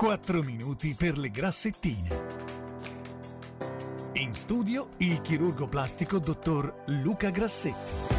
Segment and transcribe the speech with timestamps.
[0.00, 2.08] 4 minuti per le grassettine.
[4.14, 8.16] In studio il chirurgo plastico dottor Luca Grassetti.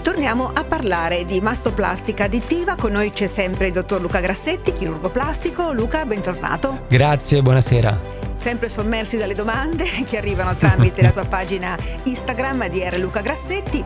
[0.00, 2.74] Torniamo a parlare di mastoplastica additiva.
[2.74, 5.72] Con noi c'è sempre il dottor Luca Grassetti, chirurgo plastico.
[5.72, 6.86] Luca, bentornato.
[6.88, 8.00] Grazie, buonasera.
[8.36, 12.96] Sempre sommersi dalle domande che arrivano tramite la tua pagina Instagram di R.
[12.96, 13.84] Luca Grassetti.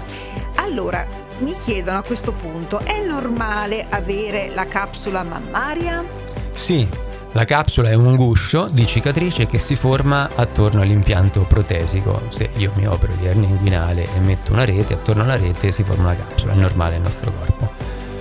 [0.54, 1.04] Allora,
[1.38, 6.29] mi chiedono a questo punto, è normale avere la capsula mammaria?
[6.52, 6.88] Sì,
[7.32, 12.22] la capsula è un guscio di cicatrice che si forma attorno all'impianto protesico.
[12.28, 15.84] Se io mi opero di ernia inguinale e metto una rete, attorno alla rete si
[15.84, 17.70] forma una capsula, è normale nel nostro corpo.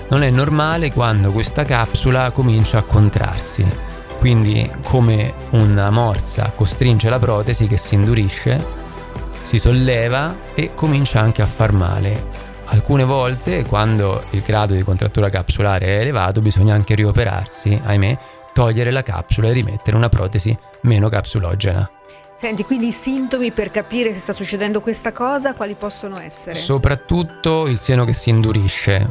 [0.09, 3.65] Non è normale quando questa capsula comincia a contrarsi,
[4.19, 8.63] quindi come una morsa costringe la protesi che si indurisce,
[9.41, 12.47] si solleva e comincia anche a far male.
[12.71, 18.17] Alcune volte, quando il grado di contrattura capsulare è elevato, bisogna anche rioperarsi, ahimè,
[18.53, 21.89] togliere la capsula e rimettere una protesi meno capsulogena.
[22.35, 26.55] Senti, quindi i sintomi per capire se sta succedendo questa cosa, quali possono essere?
[26.55, 29.09] Soprattutto il seno che si indurisce.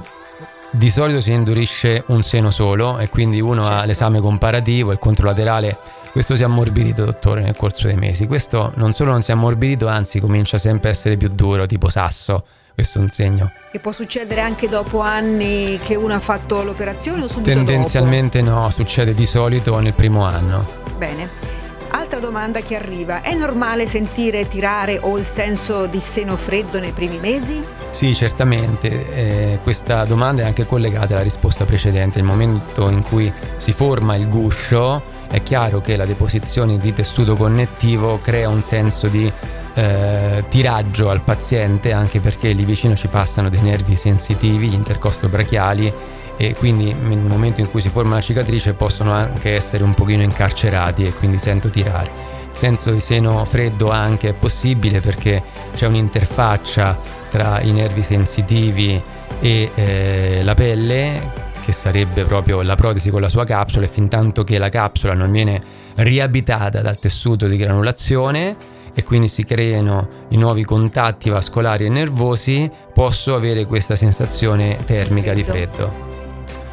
[0.70, 3.78] Di solito si indurisce un seno solo e quindi uno certo.
[3.78, 5.78] ha l'esame comparativo, il controlaterale,
[6.12, 8.28] questo si è ammorbidito dottore nel corso dei mesi.
[8.28, 11.88] Questo non solo non si è ammorbidito, anzi comincia sempre a essere più duro, tipo
[11.88, 12.44] sasso
[12.78, 13.50] questo è un segno.
[13.72, 18.54] E può succedere anche dopo anni che uno ha fatto l'operazione o subito Tendenzialmente dopo?
[18.56, 20.64] no, succede di solito nel primo anno.
[20.96, 21.28] Bene.
[21.88, 26.92] Altra domanda che arriva, è normale sentire tirare o il senso di seno freddo nei
[26.92, 27.60] primi mesi?
[27.90, 29.12] Sì, certamente.
[29.12, 32.20] Eh, questa domanda è anche collegata alla risposta precedente.
[32.20, 37.34] Nel momento in cui si forma il guscio, è chiaro che la deposizione di tessuto
[37.34, 39.32] connettivo crea un senso di
[39.74, 45.92] eh, tiraggio al paziente anche perché lì vicino ci passano dei nervi sensitivi, gli intercostobrachiali
[46.36, 50.22] e quindi nel momento in cui si forma la cicatrice possono anche essere un pochino
[50.22, 52.36] incarcerati e quindi sento tirare.
[52.50, 55.42] Il senso di seno freddo anche è possibile perché
[55.74, 59.00] c'è un'interfaccia tra i nervi sensitivi
[59.40, 64.08] e eh, la pelle che sarebbe proprio la protesi con la sua capsula e fin
[64.08, 65.60] tanto che la capsula non viene
[65.96, 68.56] riabitata dal tessuto di granulazione
[68.98, 75.32] e quindi si creano i nuovi contatti vascolari e nervosi, posso avere questa sensazione termica
[75.34, 76.06] di freddo.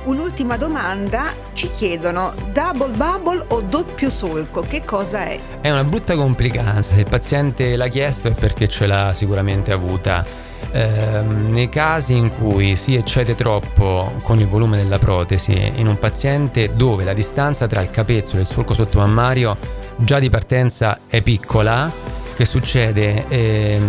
[0.06, 5.40] Un'ultima domanda, ci chiedono double bubble o doppio solco, che cosa è?
[5.62, 10.25] È una brutta complicanza, se il paziente l'ha chiesto è perché ce l'ha sicuramente avuta.
[10.72, 16.00] Eh, nei casi in cui si eccede troppo con il volume della protesi in un
[16.00, 21.22] paziente dove la distanza tra il capezzolo e il solco sottomammario già di partenza è
[21.22, 21.91] piccola,
[22.35, 23.25] che succede?
[23.29, 23.79] Eh,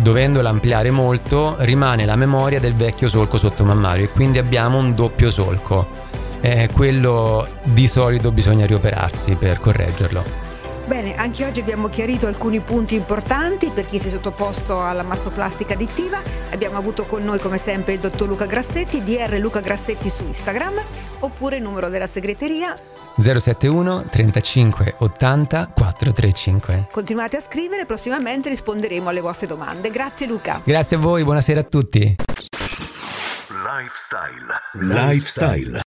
[0.00, 5.30] dovendola ampliare molto rimane la memoria del vecchio solco sottomammario e quindi abbiamo un doppio
[5.30, 6.06] solco.
[6.40, 10.46] Eh, quello di solito bisogna rioperarsi per correggerlo.
[10.86, 15.74] Bene, anche oggi abbiamo chiarito alcuni punti importanti per chi si è sottoposto alla mastoplastica
[15.74, 16.22] additiva.
[16.50, 20.80] Abbiamo avuto con noi come sempre il dottor Luca Grassetti, DR Luca Grassetti su Instagram,
[21.18, 22.74] oppure il numero della segreteria
[23.18, 26.88] 071 35 80 435.
[26.92, 29.90] Continuate a scrivere, prossimamente risponderemo alle vostre domande.
[29.90, 30.60] Grazie Luca.
[30.64, 32.16] Grazie a voi, buonasera a tutti.
[33.68, 34.46] Lifestyle.
[34.72, 35.70] Lifestyle.